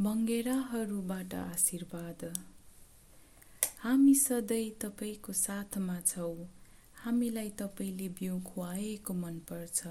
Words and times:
बङ्गेराहरूबाट 0.00 1.34
आशीर्वाद। 1.34 2.24
हामी 3.78 4.14
सधैँ 4.14 4.70
तपाईँको 4.70 5.32
साथमा 5.32 6.00
छौँ। 6.00 6.48
हामीलाई 6.94 7.50
तपाईँले 7.50 8.08
बिउ 8.08 8.40
खुवाएको 8.40 9.14
मनपर्छ। 9.14 9.82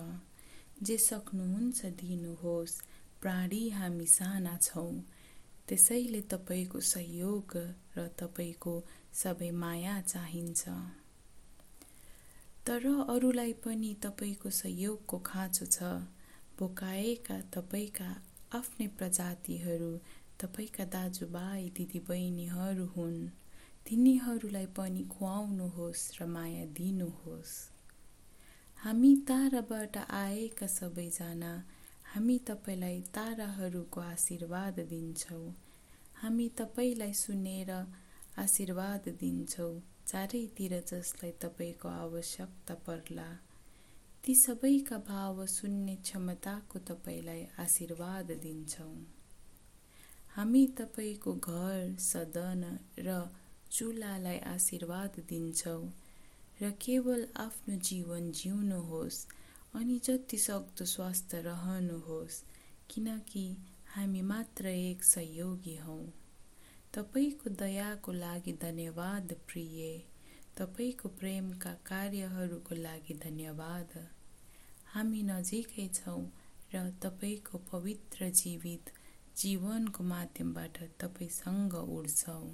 जे 0.83 0.97
सक्नुहुन्छ 0.97 1.85
दिनुहोस्। 1.85 2.81
प्राणी 3.21 3.69
हामी 3.69 4.05
साना 4.05 4.57
छौँ। 4.57 5.03
त्यसैले 5.67 6.21
तपाईँको 6.21 6.79
सहयोग 6.79 7.57
र 7.97 8.07
तपाईँको 8.07 8.83
सबै 9.13 9.51
माया 9.51 10.01
चाहिन्छ। 10.01 10.69
तर 12.67 12.85
अरूलाई 13.09 13.53
पनि 13.53 13.95
तपाईँको 14.03 14.49
सहयोगको 14.49 15.19
खाँचो 15.19 15.65
छ। 15.65 15.83
बोकाएका 16.59 17.41
तपाईँका 17.41 18.24
आफ्नै 18.51 18.87
प्रजातिहरू 18.87 19.91
तपाईँका 20.41 20.85
दाजुभाइ 20.85 21.69
दिदीबहिनीहरू 21.69 22.85
हुन्। 22.85 23.17
तिनीहरूलाई 23.85 24.65
पनि 24.65 25.03
खुवाउनुहोस् 25.03 26.21
र 26.21 26.25
माया 26.25 26.65
दिनुहोस्। 26.65 27.53
हामी 28.77 29.15
ताराबाट 29.27 29.97
आएका 29.97 30.67
सबैजना 30.67 31.53
हामी 32.13 32.37
तपाईँलाई 32.39 33.01
ताराहरूको 33.01 34.01
आशीर्वाद 34.01 34.79
दिन्छौँ। 34.79 35.55
हामी 36.15 36.49
तपाईँलाई 36.49 37.13
सुनेर 37.13 37.71
आशीर्वाद 38.37 39.09
दिन्छौँ 39.19 39.73
चारैतिर 40.07 40.73
जसलाई 40.87 41.31
तपाईँको 41.31 41.89
आवश्यकता 41.89 42.75
पर्ला। 42.75 43.29
ती 44.25 44.33
सबैका 44.35 44.97
भाव 44.97 45.45
सुन्ने 45.45 45.95
क्षमताको 45.95 46.79
तपाईँलाई 46.79 47.41
आशीर्वाद 47.59 48.31
दिन्छौँ। 48.31 48.95
हामी 50.35 50.65
तपाईँको 50.67 51.33
घर 51.33 51.95
सदन 51.99 52.63
र 52.99 53.17
चुलालाई 53.71 54.37
आशीर्वाद 54.37 55.19
दिन्छौँ 55.29 55.93
र 56.61 56.71
केवल 56.81 57.27
आफ्नो 57.37 57.75
जीवन 57.79 58.31
जिउनुहोस् 58.31 59.19
अनि 59.75 59.99
जति 60.03 60.37
सक्दो 60.37 60.85
स्वस्थ 60.85 61.35
रहनुहोस् 61.45 62.41
किनकि 62.89 63.45
हामी 63.95 64.21
मात्र 64.21 64.67
एक 64.67 65.03
सहयोगी 65.03 65.75
हौँ। 65.75 66.03
तपाईँको 66.93 67.49
दयाको 67.49 68.11
लागि 68.11 68.53
धन्यवाद 68.61 69.35
प्रिय। 69.47 70.03
तपाईँको 70.57 71.09
प्रेमका 71.09 71.73
कार्यहरूको 71.85 72.75
लागि 72.75 73.13
धन्यवाद। 73.13 73.97
हामी 74.95 75.21
नजिकै 75.23 75.85
छौँ 75.93 76.21
र 76.73 76.81
तपाईँको 77.03 77.57
पवित्र 77.71 78.29
जीवित 78.31 78.91
जीवनको 79.37 80.03
माध्यमबाट 80.03 80.77
तपाईँसँग 80.99 81.73
उड्छौँ। 81.75 82.45